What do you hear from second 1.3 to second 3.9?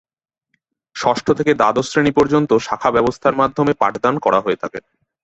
থেকে দ্বাদশ শ্রেণী পর্যন্ত শাখা ব্যবস্থার মাধ্যমে